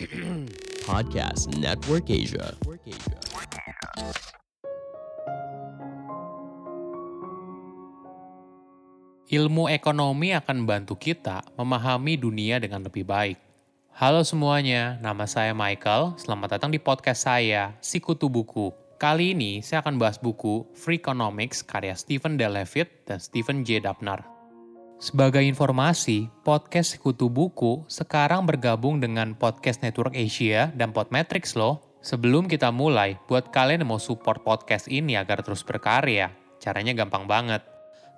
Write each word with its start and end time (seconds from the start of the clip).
Podcast 0.88 1.52
Network 1.60 2.08
Asia. 2.08 2.56
Ilmu 9.28 9.68
ekonomi 9.68 10.32
akan 10.32 10.64
membantu 10.64 10.96
kita 10.96 11.44
memahami 11.60 12.16
dunia 12.16 12.56
dengan 12.56 12.80
lebih 12.80 13.04
baik. 13.04 13.36
Halo 13.92 14.24
semuanya, 14.24 14.96
nama 15.04 15.28
saya 15.28 15.52
Michael. 15.52 16.16
Selamat 16.16 16.56
datang 16.56 16.72
di 16.72 16.80
podcast 16.80 17.28
saya, 17.28 17.76
Sikutu 17.84 18.32
Buku. 18.32 18.72
Kali 18.96 19.36
ini 19.36 19.60
saya 19.60 19.84
akan 19.84 20.00
bahas 20.00 20.16
buku 20.16 20.64
Free 20.72 20.96
Economics 20.96 21.60
karya 21.60 21.92
Stephen 21.92 22.40
D. 22.40 22.48
Levitt 22.48 23.04
dan 23.04 23.20
Stephen 23.20 23.68
J. 23.68 23.84
Dapner. 23.84 24.37
Sebagai 24.98 25.46
informasi, 25.46 26.26
podcast 26.42 26.98
Sekutu 26.98 27.30
Buku 27.30 27.86
sekarang 27.86 28.44
bergabung 28.44 28.98
dengan 28.98 29.38
Podcast 29.38 29.80
Network 29.86 30.14
Asia 30.18 30.74
dan 30.74 30.90
Podmetrics 30.90 31.54
loh. 31.54 31.82
Sebelum 32.02 32.50
kita 32.50 32.74
mulai, 32.74 33.18
buat 33.30 33.54
kalian 33.54 33.86
yang 33.86 33.94
mau 33.94 34.02
support 34.02 34.42
podcast 34.42 34.90
ini 34.90 35.14
agar 35.14 35.42
terus 35.46 35.62
berkarya, 35.62 36.34
caranya 36.58 36.94
gampang 36.98 37.30
banget 37.30 37.62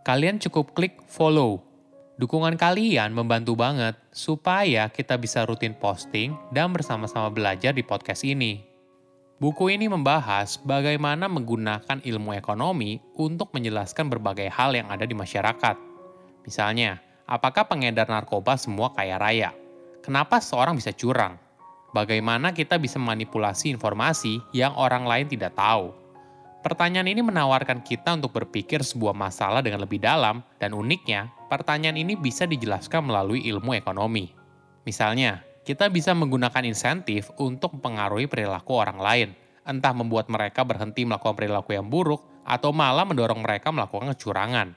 kalian 0.01 0.41
cukup 0.41 0.73
klik 0.73 0.97
follow. 1.09 1.61
Dukungan 2.21 2.61
kalian 2.61 3.17
membantu 3.17 3.57
banget 3.57 3.97
supaya 4.13 4.93
kita 4.93 5.17
bisa 5.17 5.49
rutin 5.49 5.73
posting 5.73 6.37
dan 6.53 6.69
bersama-sama 6.73 7.33
belajar 7.33 7.73
di 7.73 7.81
podcast 7.81 8.29
ini. 8.29 8.61
Buku 9.41 9.73
ini 9.73 9.89
membahas 9.89 10.61
bagaimana 10.61 11.25
menggunakan 11.25 12.05
ilmu 12.05 12.37
ekonomi 12.37 13.01
untuk 13.17 13.57
menjelaskan 13.57 14.13
berbagai 14.13 14.53
hal 14.53 14.77
yang 14.77 14.93
ada 14.93 15.09
di 15.09 15.17
masyarakat. 15.17 15.90
Misalnya, 16.45 17.01
apakah 17.29 17.69
pengedar 17.69 18.09
narkoba 18.09 18.57
semua 18.57 18.93
kaya 18.93 19.21
raya? 19.21 19.53
Kenapa 20.01 20.41
seorang 20.41 20.77
bisa 20.77 20.91
curang? 20.97 21.37
Bagaimana 21.91 22.55
kita 22.55 22.79
bisa 22.79 23.03
manipulasi 23.03 23.75
informasi 23.75 24.39
yang 24.55 24.73
orang 24.79 25.05
lain 25.05 25.27
tidak 25.27 25.59
tahu? 25.59 25.91
Pertanyaan 26.61 27.09
ini 27.09 27.25
menawarkan 27.25 27.81
kita 27.81 28.21
untuk 28.21 28.37
berpikir 28.37 28.85
sebuah 28.85 29.17
masalah 29.17 29.65
dengan 29.65 29.81
lebih 29.81 29.97
dalam, 29.97 30.45
dan 30.61 30.77
uniknya, 30.77 31.33
pertanyaan 31.49 31.97
ini 31.97 32.21
bisa 32.21 32.45
dijelaskan 32.45 33.09
melalui 33.09 33.43
ilmu 33.49 33.73
ekonomi. 33.73 34.29
Misalnya, 34.85 35.41
kita 35.65 35.89
bisa 35.89 36.13
menggunakan 36.13 36.65
insentif 36.69 37.33
untuk 37.41 37.81
mempengaruhi 37.81 38.29
perilaku 38.29 38.77
orang 38.77 39.01
lain, 39.01 39.29
entah 39.65 39.97
membuat 39.97 40.29
mereka 40.29 40.61
berhenti 40.61 41.09
melakukan 41.09 41.33
perilaku 41.33 41.73
yang 41.73 41.89
buruk, 41.89 42.21
atau 42.45 42.77
malah 42.77 43.09
mendorong 43.09 43.41
mereka 43.41 43.73
melakukan 43.73 44.13
kecurangan. 44.13 44.77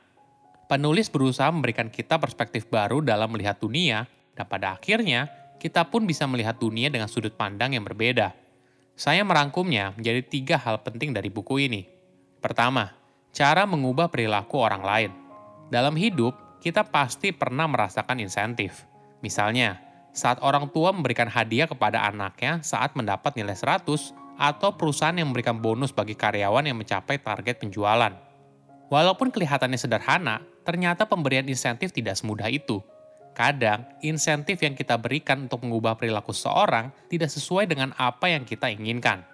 Penulis 0.67 1.11
berusaha 1.11 1.51
memberikan 1.51 1.91
kita 1.91 2.17
perspektif 2.17 2.67
baru 2.71 3.03
dalam 3.03 3.31
melihat 3.31 3.59
dunia, 3.59 4.07
dan 4.33 4.45
pada 4.47 4.79
akhirnya, 4.79 5.29
kita 5.59 5.87
pun 5.87 6.07
bisa 6.07 6.25
melihat 6.25 6.57
dunia 6.59 6.91
dengan 6.91 7.07
sudut 7.07 7.35
pandang 7.35 7.75
yang 7.75 7.85
berbeda– 7.85 8.33
saya 8.93 9.25
merangkumnya 9.25 9.97
menjadi 9.97 10.21
tiga 10.21 10.55
hal 10.61 10.85
penting 10.85 11.17
dari 11.17 11.33
buku 11.33 11.65
ini. 11.65 11.89
Pertama, 12.37 12.93
cara 13.33 13.65
mengubah 13.65 14.05
perilaku 14.13 14.61
orang 14.61 14.83
lain. 14.85 15.11
Dalam 15.73 15.97
hidup, 15.97 16.61
kita 16.61 16.85
pasti 16.85 17.33
pernah 17.33 17.65
merasakan 17.65 18.21
insentif. 18.21 18.85
Misalnya, 19.25 19.81
saat 20.13 20.37
orang 20.45 20.69
tua 20.69 20.93
memberikan 20.93 21.25
hadiah 21.25 21.65
kepada 21.65 22.05
anaknya 22.05 22.61
saat 22.61 22.93
mendapat 22.93 23.33
nilai 23.33 23.57
100 23.57 24.13
atau 24.37 24.69
perusahaan 24.77 25.17
yang 25.17 25.33
memberikan 25.33 25.57
bonus 25.57 25.89
bagi 25.89 26.13
karyawan 26.13 26.69
yang 26.69 26.77
mencapai 26.77 27.17
target 27.17 27.65
penjualan. 27.65 28.13
Walaupun 28.93 29.33
kelihatannya 29.33 29.79
sederhana, 29.81 30.45
ternyata 30.63 31.05
pemberian 31.05 31.45
insentif 31.45 31.91
tidak 31.91 32.17
semudah 32.17 32.47
itu. 32.49 32.81
Kadang, 33.33 33.85
insentif 34.05 34.61
yang 34.61 34.77
kita 34.77 34.97
berikan 34.97 35.49
untuk 35.49 35.65
mengubah 35.65 35.97
perilaku 35.97 36.31
seseorang 36.31 36.93
tidak 37.09 37.33
sesuai 37.33 37.65
dengan 37.65 37.91
apa 37.97 38.29
yang 38.29 38.45
kita 38.45 38.69
inginkan. 38.69 39.25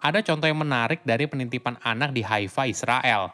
Ada 0.00 0.24
contoh 0.24 0.48
yang 0.48 0.60
menarik 0.60 1.04
dari 1.04 1.28
penitipan 1.28 1.76
anak 1.84 2.16
di 2.16 2.24
Haifa, 2.24 2.68
Israel. 2.68 3.32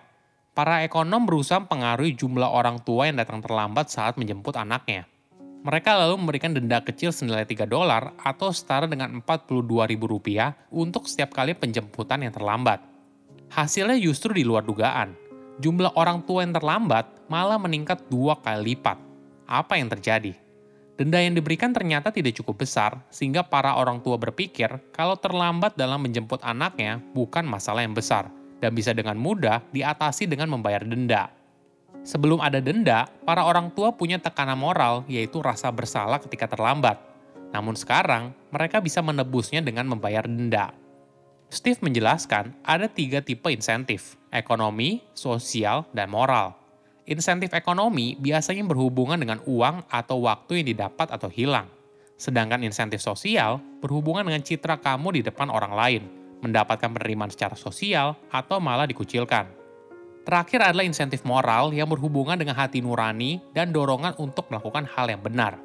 Para 0.53 0.84
ekonom 0.84 1.25
berusaha 1.25 1.62
mempengaruhi 1.62 2.19
jumlah 2.19 2.50
orang 2.50 2.82
tua 2.84 3.09
yang 3.09 3.16
datang 3.16 3.41
terlambat 3.41 3.88
saat 3.88 4.21
menjemput 4.21 4.59
anaknya. 4.59 5.09
Mereka 5.62 5.94
lalu 5.94 6.19
memberikan 6.19 6.50
denda 6.50 6.82
kecil 6.82 7.15
senilai 7.15 7.47
3 7.47 7.71
dolar 7.71 8.19
atau 8.19 8.50
setara 8.50 8.91
dengan 8.91 9.22
42 9.22 9.62
ribu 9.87 10.10
rupiah 10.10 10.59
untuk 10.75 11.06
setiap 11.06 11.31
kali 11.31 11.54
penjemputan 11.54 12.26
yang 12.26 12.34
terlambat. 12.34 12.82
Hasilnya 13.54 13.94
justru 14.03 14.34
di 14.34 14.42
luar 14.42 14.66
dugaan. 14.66 15.15
Jumlah 15.60 15.92
orang 15.98 16.24
tua 16.24 16.46
yang 16.46 16.56
terlambat 16.56 17.28
malah 17.28 17.60
meningkat 17.60 18.08
dua 18.08 18.40
kali 18.40 18.72
lipat 18.72 18.96
apa 19.52 19.76
yang 19.76 19.92
terjadi. 19.92 20.32
Denda 20.96 21.18
yang 21.20 21.36
diberikan 21.36 21.72
ternyata 21.76 22.08
tidak 22.08 22.36
cukup 22.40 22.64
besar, 22.64 23.00
sehingga 23.12 23.44
para 23.44 23.76
orang 23.76 24.00
tua 24.00 24.16
berpikir 24.16 24.68
kalau 24.92 25.16
terlambat 25.16 25.76
dalam 25.76 26.00
menjemput 26.00 26.41
anaknya 26.44 27.00
bukan 27.12 27.44
masalah 27.44 27.84
yang 27.84 27.96
besar, 27.96 28.28
dan 28.60 28.72
bisa 28.72 28.96
dengan 28.96 29.16
mudah 29.16 29.64
diatasi 29.72 30.28
dengan 30.28 30.52
membayar 30.52 30.84
denda. 30.84 31.32
Sebelum 32.02 32.42
ada 32.42 32.58
denda, 32.58 33.08
para 33.22 33.46
orang 33.46 33.70
tua 33.72 33.94
punya 33.94 34.18
tekanan 34.18 34.58
moral, 34.58 35.06
yaitu 35.06 35.38
rasa 35.38 35.70
bersalah 35.70 36.18
ketika 36.18 36.50
terlambat. 36.50 36.98
Namun 37.52 37.76
sekarang, 37.76 38.32
mereka 38.50 38.82
bisa 38.82 39.04
menebusnya 39.04 39.62
dengan 39.62 39.86
membayar 39.86 40.24
denda. 40.24 40.74
Steve 41.52 41.84
menjelaskan 41.84 42.56
ada 42.64 42.88
tiga 42.88 43.20
tipe 43.20 43.44
insentif, 43.52 44.16
ekonomi, 44.32 45.04
sosial, 45.12 45.84
dan 45.92 46.08
moral. 46.08 46.56
Insentif 47.04 47.52
ekonomi 47.52 48.16
biasanya 48.16 48.64
berhubungan 48.64 49.20
dengan 49.20 49.36
uang 49.44 49.84
atau 49.92 50.24
waktu 50.24 50.64
yang 50.64 50.66
didapat 50.72 51.12
atau 51.12 51.28
hilang. 51.28 51.68
Sedangkan 52.16 52.64
insentif 52.64 53.04
sosial 53.04 53.60
berhubungan 53.84 54.24
dengan 54.24 54.41
citra 54.41 54.80
kamu 54.80 55.20
di 55.20 55.28
depan 55.28 55.52
orang 55.52 55.76
lain, 55.76 56.02
mendapatkan 56.41 56.88
penerimaan 56.88 57.28
secara 57.28 57.52
sosial 57.52 58.16
atau 58.32 58.56
malah 58.56 58.88
dikucilkan. 58.88 59.44
Terakhir 60.24 60.72
adalah 60.72 60.88
insentif 60.88 61.20
moral 61.28 61.76
yang 61.76 61.92
berhubungan 61.92 62.41
dengan 62.41 62.56
hati 62.56 62.80
nurani 62.80 63.44
dan 63.52 63.76
dorongan 63.76 64.16
untuk 64.16 64.48
melakukan 64.48 64.88
hal 64.88 65.04
yang 65.04 65.20
benar. 65.20 65.60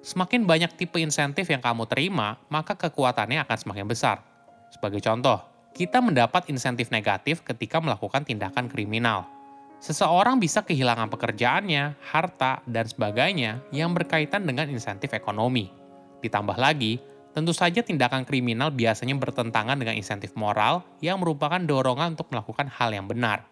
Semakin 0.00 0.48
banyak 0.48 0.72
tipe 0.80 0.96
insentif 0.96 1.52
yang 1.52 1.60
kamu 1.60 1.84
terima, 1.84 2.40
maka 2.48 2.72
kekuatannya 2.80 3.44
akan 3.44 3.58
semakin 3.60 3.84
besar. 3.84 4.37
Sebagai 4.68 5.00
contoh, 5.00 5.40
kita 5.72 6.02
mendapat 6.02 6.48
insentif 6.52 6.92
negatif 6.92 7.44
ketika 7.44 7.80
melakukan 7.80 8.24
tindakan 8.24 8.68
kriminal– 8.68 9.24
Seseorang 9.78 10.42
bisa 10.42 10.66
kehilangan 10.66 11.06
pekerjaannya, 11.06 12.02
harta, 12.10 12.66
dan 12.66 12.82
sebagainya 12.82 13.62
yang 13.70 13.94
berkaitan 13.94 14.42
dengan 14.42 14.66
insentif 14.66 15.14
ekonomi. 15.14 15.70
Ditambah 16.18 16.58
lagi, 16.58 16.98
tentu 17.30 17.54
saja 17.54 17.78
tindakan 17.86 18.26
kriminal 18.26 18.74
biasanya 18.74 19.14
bertentangan 19.14 19.78
dengan 19.78 19.94
insentif 19.94 20.34
moral 20.34 20.82
yang 20.98 21.22
merupakan 21.22 21.62
dorongan 21.62 22.18
untuk 22.18 22.26
melakukan 22.34 22.66
hal 22.74 22.90
yang 22.90 23.06
benar. 23.06 23.46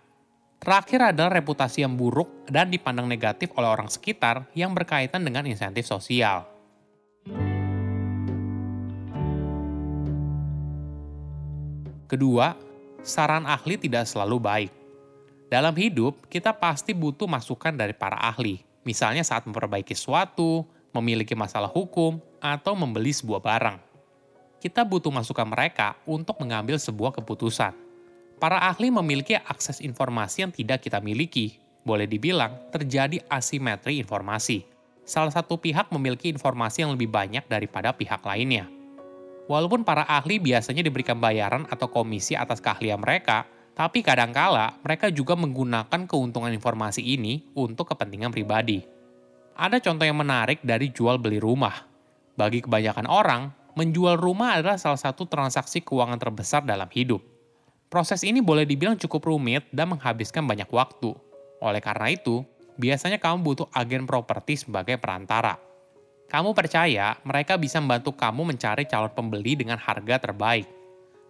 Terakhir 0.58 1.14
adalah 1.14 1.30
reputasi 1.30 1.86
yang 1.86 1.94
buruk 1.94 2.50
dan 2.50 2.74
dipandang 2.74 3.06
negatif 3.06 3.54
oleh 3.54 3.70
orang 3.70 3.86
sekitar 3.86 4.50
yang 4.58 4.74
berkaitan 4.74 5.22
dengan 5.22 5.46
insentif 5.46 5.86
sosial. 5.86 6.55
Kedua, 12.06 12.54
saran 13.02 13.50
ahli 13.50 13.74
tidak 13.74 14.06
selalu 14.06 14.38
baik. 14.38 14.72
Dalam 15.50 15.74
hidup, 15.74 16.26
kita 16.30 16.54
pasti 16.54 16.94
butuh 16.94 17.26
masukan 17.26 17.74
dari 17.74 17.94
para 17.94 18.18
ahli, 18.18 18.62
misalnya 18.86 19.26
saat 19.26 19.42
memperbaiki 19.46 19.94
sesuatu, 19.94 20.62
memiliki 20.94 21.34
masalah 21.34 21.70
hukum, 21.70 22.22
atau 22.38 22.78
membeli 22.78 23.10
sebuah 23.10 23.42
barang. 23.42 23.78
Kita 24.62 24.86
butuh 24.86 25.10
masukan 25.10 25.46
mereka 25.46 25.98
untuk 26.06 26.38
mengambil 26.38 26.78
sebuah 26.78 27.14
keputusan. 27.14 27.74
Para 28.38 28.62
ahli 28.70 28.90
memiliki 28.90 29.34
akses 29.34 29.82
informasi 29.82 30.46
yang 30.46 30.52
tidak 30.54 30.86
kita 30.86 31.02
miliki. 31.02 31.58
Boleh 31.86 32.06
dibilang, 32.06 32.70
terjadi 32.70 33.22
asimetri 33.30 33.98
informasi. 33.98 34.66
Salah 35.06 35.30
satu 35.30 35.58
pihak 35.58 35.90
memiliki 35.94 36.30
informasi 36.30 36.82
yang 36.82 36.94
lebih 36.94 37.06
banyak 37.06 37.46
daripada 37.46 37.94
pihak 37.94 38.22
lainnya. 38.26 38.75
Walaupun 39.46 39.86
para 39.86 40.02
ahli 40.02 40.42
biasanya 40.42 40.82
diberikan 40.82 41.22
bayaran 41.22 41.66
atau 41.70 41.86
komisi 41.86 42.34
atas 42.34 42.58
keahlian 42.58 42.98
mereka, 42.98 43.46
tapi 43.78 44.02
kadangkala 44.02 44.74
mereka 44.82 45.06
juga 45.12 45.38
menggunakan 45.38 46.08
keuntungan 46.10 46.50
informasi 46.50 47.04
ini 47.04 47.46
untuk 47.54 47.94
kepentingan 47.94 48.34
pribadi. 48.34 48.82
Ada 49.54 49.78
contoh 49.80 50.04
yang 50.04 50.18
menarik 50.18 50.60
dari 50.66 50.90
jual 50.90 51.16
beli 51.22 51.38
rumah. 51.38 51.86
Bagi 52.36 52.60
kebanyakan 52.60 53.06
orang, 53.08 53.54
menjual 53.78 54.18
rumah 54.18 54.58
adalah 54.58 54.76
salah 54.76 55.00
satu 55.00 55.24
transaksi 55.28 55.80
keuangan 55.80 56.20
terbesar 56.20 56.64
dalam 56.66 56.88
hidup. 56.92 57.20
Proses 57.86 58.26
ini 58.26 58.42
boleh 58.42 58.66
dibilang 58.66 58.98
cukup 58.98 59.30
rumit 59.30 59.64
dan 59.70 59.94
menghabiskan 59.94 60.42
banyak 60.42 60.68
waktu. 60.68 61.14
Oleh 61.62 61.80
karena 61.80 62.12
itu, 62.12 62.42
biasanya 62.76 63.16
kamu 63.22 63.46
butuh 63.46 63.68
agen 63.72 64.04
properti 64.04 64.60
sebagai 64.60 64.98
perantara. 65.00 65.65
Kamu 66.26 66.52
percaya 66.52 67.18
mereka 67.22 67.54
bisa 67.54 67.78
membantu 67.78 68.14
kamu 68.14 68.54
mencari 68.54 68.84
calon 68.90 69.12
pembeli 69.14 69.54
dengan 69.54 69.78
harga 69.78 70.18
terbaik. 70.18 70.66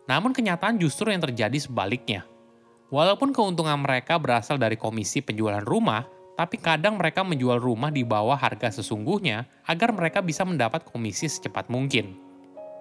Namun 0.08 0.32
kenyataan 0.32 0.80
justru 0.80 1.12
yang 1.12 1.20
terjadi 1.20 1.56
sebaliknya– 1.60 2.24
Walaupun 2.86 3.34
keuntungan 3.34 3.82
mereka 3.82 4.14
berasal 4.14 4.62
dari 4.62 4.78
komisi 4.78 5.18
penjualan 5.18 5.62
rumah, 5.66 6.06
tapi 6.38 6.54
kadang 6.62 6.94
mereka 6.94 7.26
menjual 7.26 7.58
rumah 7.58 7.90
di 7.90 8.06
bawah 8.06 8.38
harga 8.38 8.78
sesungguhnya 8.78 9.42
agar 9.66 9.90
mereka 9.90 10.22
bisa 10.22 10.46
mendapat 10.46 10.86
komisi 10.86 11.26
secepat 11.26 11.66
mungkin. 11.66 12.14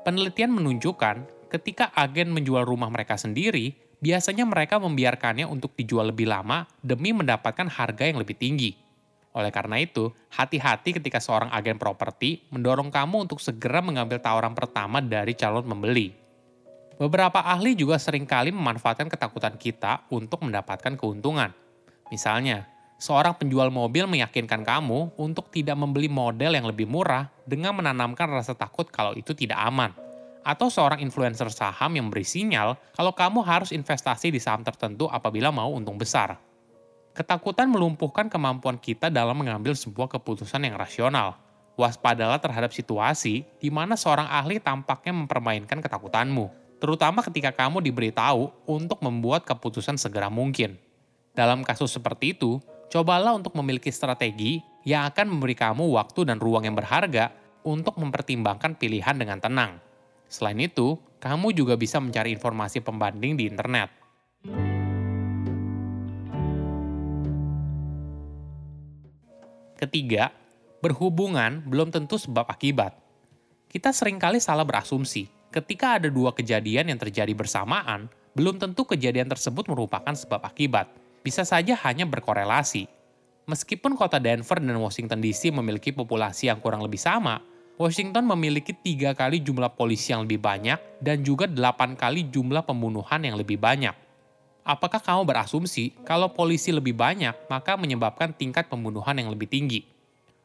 Penelitian 0.06 0.54
menunjukkan 0.54 1.50
ketika 1.50 1.90
agen 1.98 2.30
menjual 2.30 2.70
rumah 2.70 2.94
mereka 2.94 3.18
sendiri, 3.18 3.74
biasanya 3.98 4.46
mereka 4.46 4.78
membiarkannya 4.78 5.50
untuk 5.50 5.74
dijual 5.74 6.14
lebih 6.14 6.30
lama 6.30 6.70
demi 6.86 7.10
mendapatkan 7.10 7.66
harga 7.66 8.06
yang 8.06 8.22
lebih 8.22 8.38
tinggi. 8.38 8.85
Oleh 9.36 9.52
karena 9.52 9.76
itu, 9.84 10.16
hati-hati 10.32 10.96
ketika 10.96 11.20
seorang 11.20 11.52
agen 11.52 11.76
properti 11.76 12.48
mendorong 12.56 12.88
kamu 12.88 13.28
untuk 13.28 13.44
segera 13.44 13.84
mengambil 13.84 14.24
tawaran 14.24 14.56
pertama 14.56 15.04
dari 15.04 15.36
calon 15.36 15.68
membeli. 15.68 16.16
Beberapa 16.96 17.44
ahli 17.44 17.76
juga 17.76 18.00
sering 18.00 18.24
kali 18.24 18.56
memanfaatkan 18.56 19.12
ketakutan 19.12 19.60
kita 19.60 20.08
untuk 20.08 20.48
mendapatkan 20.48 20.96
keuntungan. 20.96 21.52
Misalnya, 22.08 22.72
seorang 22.96 23.36
penjual 23.36 23.68
mobil 23.68 24.08
meyakinkan 24.08 24.64
kamu 24.64 25.12
untuk 25.20 25.52
tidak 25.52 25.76
membeli 25.76 26.08
model 26.08 26.56
yang 26.56 26.64
lebih 26.64 26.88
murah 26.88 27.28
dengan 27.44 27.76
menanamkan 27.76 28.32
rasa 28.32 28.56
takut 28.56 28.88
kalau 28.88 29.12
itu 29.12 29.36
tidak 29.36 29.60
aman. 29.60 29.92
Atau 30.48 30.72
seorang 30.72 31.04
influencer 31.04 31.52
saham 31.52 31.92
yang 32.00 32.08
beri 32.08 32.24
sinyal 32.24 32.80
kalau 32.96 33.12
kamu 33.12 33.44
harus 33.44 33.76
investasi 33.76 34.32
di 34.32 34.40
saham 34.40 34.64
tertentu 34.64 35.12
apabila 35.12 35.52
mau 35.52 35.76
untung 35.76 36.00
besar. 36.00 36.40
Ketakutan 37.16 37.72
melumpuhkan 37.72 38.28
kemampuan 38.28 38.76
kita 38.76 39.08
dalam 39.08 39.40
mengambil 39.40 39.72
sebuah 39.72 40.12
keputusan 40.20 40.68
yang 40.68 40.76
rasional. 40.76 41.40
Waspadalah 41.80 42.44
terhadap 42.44 42.76
situasi 42.76 43.48
di 43.56 43.72
mana 43.72 43.96
seorang 43.96 44.28
ahli 44.28 44.60
tampaknya 44.60 45.16
mempermainkan 45.16 45.80
ketakutanmu, 45.80 46.52
terutama 46.84 47.24
ketika 47.24 47.56
kamu 47.56 47.80
diberitahu 47.88 48.52
untuk 48.68 49.00
membuat 49.00 49.48
keputusan 49.48 49.96
segera 49.96 50.28
mungkin. 50.28 50.76
Dalam 51.32 51.64
kasus 51.64 51.96
seperti 51.96 52.36
itu, 52.36 52.60
cobalah 52.92 53.32
untuk 53.32 53.56
memiliki 53.56 53.96
strategi 53.96 54.60
yang 54.84 55.08
akan 55.08 55.40
memberi 55.40 55.56
kamu 55.56 55.96
waktu 55.96 56.28
dan 56.28 56.44
ruang 56.44 56.68
yang 56.68 56.76
berharga 56.76 57.32
untuk 57.64 57.96
mempertimbangkan 57.96 58.76
pilihan 58.76 59.16
dengan 59.16 59.40
tenang. 59.40 59.80
Selain 60.28 60.60
itu, 60.60 61.00
kamu 61.24 61.56
juga 61.56 61.80
bisa 61.80 61.96
mencari 62.04 62.36
informasi 62.36 62.84
pembanding 62.84 63.40
di 63.40 63.48
internet. 63.48 63.88
Ketiga, 69.76 70.32
berhubungan 70.80 71.60
belum 71.68 71.92
tentu 71.92 72.16
sebab 72.16 72.48
akibat. 72.48 72.96
Kita 73.68 73.92
sering 73.92 74.16
kali 74.16 74.40
salah 74.40 74.64
berasumsi 74.64 75.28
ketika 75.56 76.00
ada 76.00 76.12
dua 76.12 76.36
kejadian 76.36 76.92
yang 76.92 77.00
terjadi 77.00 77.32
bersamaan, 77.32 78.12
belum 78.36 78.60
tentu 78.60 78.84
kejadian 78.84 79.32
tersebut 79.32 79.72
merupakan 79.72 80.12
sebab 80.12 80.44
akibat 80.44 80.92
bisa 81.24 81.48
saja 81.48 81.80
hanya 81.88 82.04
berkorelasi. 82.04 82.92
Meskipun 83.48 83.96
kota 83.96 84.20
Denver 84.20 84.60
dan 84.60 84.76
Washington 84.78 85.24
DC 85.24 85.56
memiliki 85.56 85.96
populasi 85.96 86.52
yang 86.52 86.60
kurang 86.60 86.84
lebih 86.84 87.00
sama, 87.00 87.40
Washington 87.76 88.28
memiliki 88.32 88.72
tiga 88.72 89.12
kali 89.12 89.44
jumlah 89.44 89.76
polisi 89.76 90.16
yang 90.16 90.24
lebih 90.24 90.40
banyak 90.40 90.80
dan 91.04 91.24
juga 91.24 91.48
delapan 91.48 91.96
kali 91.96 92.28
jumlah 92.32 92.64
pembunuhan 92.64 93.20
yang 93.24 93.36
lebih 93.36 93.60
banyak. 93.60 94.05
Apakah 94.66 94.98
kamu 94.98 95.30
berasumsi 95.30 95.94
kalau 96.10 96.34
polisi 96.34 96.74
lebih 96.74 96.98
banyak 96.98 97.38
maka 97.54 97.78
menyebabkan 97.78 98.34
tingkat 98.34 98.66
pembunuhan 98.66 99.14
yang 99.14 99.30
lebih 99.30 99.46
tinggi? 99.46 99.86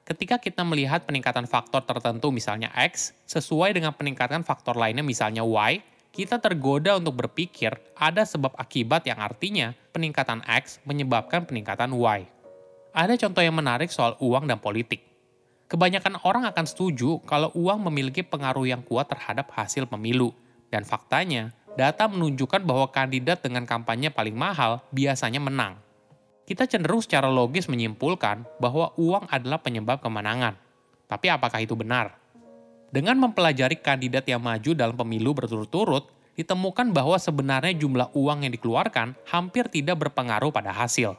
Ketika 0.05 0.37
kita 0.37 0.61
melihat 0.61 1.09
peningkatan 1.09 1.49
faktor 1.49 1.81
tertentu 1.89 2.29
misalnya 2.29 2.69
X 2.77 3.17
sesuai 3.25 3.73
dengan 3.73 3.97
peningkatan 3.97 4.45
faktor 4.45 4.77
lainnya 4.77 5.01
misalnya 5.01 5.41
Y, 5.41 5.81
kita 6.13 6.37
tergoda 6.37 7.01
untuk 7.01 7.17
berpikir 7.17 7.73
ada 7.97 8.21
sebab 8.29 8.53
akibat 8.61 9.09
yang 9.09 9.25
artinya 9.25 9.73
peningkatan 9.97 10.45
X 10.45 10.85
menyebabkan 10.85 11.49
peningkatan 11.49 11.89
Y. 11.97 12.29
Ada 12.93 13.17
contoh 13.25 13.41
yang 13.41 13.57
menarik 13.57 13.89
soal 13.89 14.21
uang 14.21 14.45
dan 14.45 14.61
politik. 14.61 15.01
Kebanyakan 15.65 16.21
orang 16.29 16.45
akan 16.45 16.69
setuju 16.69 17.25
kalau 17.25 17.49
uang 17.57 17.89
memiliki 17.89 18.21
pengaruh 18.21 18.69
yang 18.69 18.85
kuat 18.85 19.09
terhadap 19.09 19.49
hasil 19.57 19.89
pemilu. 19.89 20.37
Dan 20.71 20.87
faktanya, 20.87 21.51
data 21.79 22.11
menunjukkan 22.11 22.63
bahwa 22.67 22.91
kandidat 22.91 23.43
dengan 23.43 23.67
kampanye 23.67 24.11
paling 24.11 24.35
mahal 24.35 24.83
biasanya 24.91 25.39
menang. 25.39 25.79
Kita 26.49 26.67
cenderung 26.67 26.99
secara 26.99 27.31
logis 27.31 27.71
menyimpulkan 27.71 28.43
bahwa 28.59 28.91
uang 28.99 29.31
adalah 29.31 29.63
penyebab 29.63 30.03
kemenangan. 30.03 30.59
Tapi 31.07 31.31
apakah 31.31 31.63
itu 31.63 31.79
benar? 31.79 32.19
Dengan 32.91 33.15
mempelajari 33.23 33.79
kandidat 33.79 34.27
yang 34.27 34.43
maju 34.43 34.75
dalam 34.75 34.99
pemilu 34.99 35.31
berturut-turut, 35.31 36.11
ditemukan 36.35 36.91
bahwa 36.91 37.15
sebenarnya 37.23 37.71
jumlah 37.79 38.11
uang 38.17 38.49
yang 38.49 38.53
dikeluarkan 38.55 39.15
hampir 39.31 39.71
tidak 39.71 40.03
berpengaruh 40.03 40.51
pada 40.51 40.75
hasil. 40.75 41.15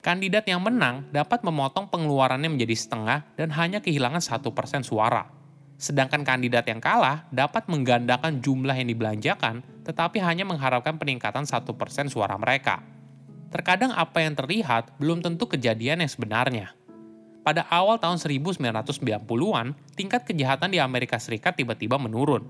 Kandidat 0.00 0.46
yang 0.46 0.62
menang 0.62 1.10
dapat 1.10 1.42
memotong 1.42 1.90
pengeluarannya 1.90 2.48
menjadi 2.48 2.76
setengah 2.78 3.26
dan 3.34 3.50
hanya 3.52 3.82
kehilangan 3.82 4.22
satu 4.22 4.54
persen 4.54 4.86
suara. 4.86 5.39
Sedangkan 5.80 6.20
kandidat 6.28 6.68
yang 6.68 6.78
kalah 6.78 7.24
dapat 7.32 7.64
menggandakan 7.72 8.44
jumlah 8.44 8.76
yang 8.76 8.92
dibelanjakan, 8.92 9.64
tetapi 9.88 10.20
hanya 10.20 10.44
mengharapkan 10.44 11.00
peningkatan 11.00 11.48
satu 11.48 11.72
persen 11.72 12.12
suara 12.12 12.36
mereka. 12.36 12.84
Terkadang 13.48 13.96
apa 13.96 14.20
yang 14.20 14.36
terlihat 14.36 15.00
belum 15.00 15.24
tentu 15.24 15.48
kejadian 15.48 16.04
yang 16.04 16.12
sebenarnya 16.12 16.76
pada 17.40 17.64
awal 17.72 17.96
tahun 17.96 18.20
1990-an, 18.20 19.72
tingkat 19.96 20.28
kejahatan 20.28 20.70
di 20.70 20.78
Amerika 20.78 21.16
Serikat 21.16 21.56
tiba-tiba 21.56 21.96
menurun. 21.96 22.44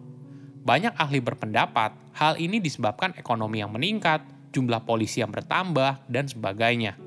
Banyak 0.67 0.99
ahli 0.99 1.23
berpendapat 1.23 1.94
hal 2.12 2.37
ini 2.37 2.59
disebabkan 2.59 3.15
ekonomi 3.17 3.62
yang 3.62 3.71
meningkat, 3.71 4.21
jumlah 4.50 4.82
polisi 4.82 5.23
yang 5.23 5.31
bertambah, 5.31 6.05
dan 6.11 6.27
sebagainya. 6.27 6.99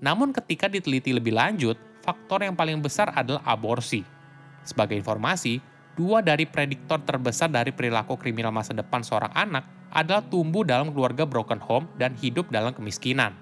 Namun 0.00 0.30
ketika 0.32 0.70
diteliti 0.70 1.12
lebih 1.12 1.34
lanjut, 1.34 1.76
faktor 2.00 2.46
yang 2.46 2.54
paling 2.54 2.78
besar 2.78 3.10
adalah 3.10 3.42
aborsi. 3.42 4.15
Sebagai 4.66 4.98
informasi, 4.98 5.62
dua 5.94 6.20
dari 6.20 6.44
prediktor 6.44 7.00
terbesar 7.06 7.48
dari 7.48 7.70
perilaku 7.70 8.18
kriminal 8.18 8.50
masa 8.50 8.74
depan 8.74 9.06
seorang 9.06 9.30
anak 9.32 9.64
adalah 9.94 10.26
tumbuh 10.26 10.66
dalam 10.66 10.90
keluarga 10.90 11.24
broken 11.24 11.62
home 11.62 11.86
dan 11.96 12.18
hidup 12.18 12.50
dalam 12.50 12.74
kemiskinan. 12.74 13.32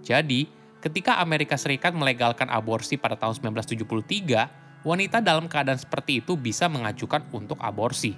Jadi, 0.00 0.56
Ketika 0.86 1.18
Amerika 1.18 1.58
Serikat 1.58 1.90
melegalkan 1.98 2.46
aborsi 2.46 2.94
pada 2.94 3.18
tahun 3.18 3.34
1973, 3.58 4.86
wanita 4.86 5.18
dalam 5.18 5.50
keadaan 5.50 5.82
seperti 5.82 6.22
itu 6.22 6.38
bisa 6.38 6.70
mengajukan 6.70 7.26
untuk 7.34 7.58
aborsi. 7.58 8.14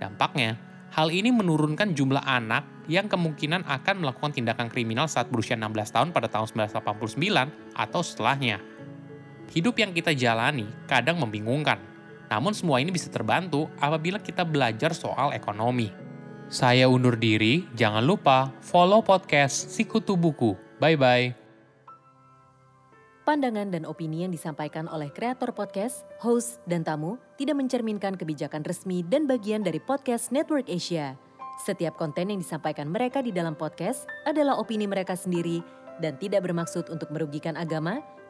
Dampaknya, 0.00 0.56
hal 0.96 1.12
ini 1.12 1.28
menurunkan 1.28 1.92
jumlah 1.92 2.24
anak 2.24 2.64
yang 2.88 3.04
kemungkinan 3.04 3.68
akan 3.68 4.00
melakukan 4.00 4.32
tindakan 4.32 4.72
kriminal 4.72 5.12
saat 5.12 5.28
berusia 5.28 5.60
16 5.60 5.92
tahun 5.92 6.08
pada 6.16 6.32
tahun 6.32 6.72
1989 6.72 7.76
atau 7.76 8.00
setelahnya. 8.00 8.64
Hidup 9.50 9.82
yang 9.82 9.90
kita 9.90 10.14
jalani 10.14 10.70
kadang 10.86 11.18
membingungkan, 11.18 11.82
namun 12.30 12.54
semua 12.54 12.78
ini 12.78 12.94
bisa 12.94 13.10
terbantu 13.10 13.66
apabila 13.82 14.22
kita 14.22 14.46
belajar 14.46 14.94
soal 14.94 15.34
ekonomi. 15.34 15.90
Saya 16.50 16.90
undur 16.90 17.18
diri, 17.18 17.66
jangan 17.74 18.02
lupa 18.02 18.54
follow 18.62 19.02
podcast 19.02 19.74
Sikutu 19.74 20.14
Buku. 20.14 20.54
Bye-bye 20.78 21.40
pandangan 23.30 23.70
dan 23.70 23.86
opini 23.86 24.26
yang 24.26 24.34
disampaikan 24.34 24.90
oleh 24.90 25.06
kreator 25.14 25.54
podcast, 25.54 26.02
host, 26.18 26.58
dan 26.66 26.82
tamu 26.82 27.14
tidak 27.38 27.62
mencerminkan 27.62 28.18
kebijakan 28.18 28.66
resmi 28.66 29.06
dan 29.06 29.30
bagian 29.30 29.62
dari 29.62 29.78
podcast 29.78 30.34
Network 30.34 30.66
Asia. 30.66 31.14
Setiap 31.62 31.94
konten 31.94 32.34
yang 32.34 32.42
disampaikan 32.42 32.90
mereka 32.90 33.22
di 33.22 33.30
dalam 33.30 33.54
podcast 33.54 34.10
adalah 34.26 34.58
opini 34.58 34.90
mereka 34.90 35.14
sendiri 35.14 35.62
dan 36.02 36.18
tidak 36.18 36.42
bermaksud 36.42 36.90
untuk 36.90 37.06
merugikan 37.14 37.54
agama, 37.54 38.02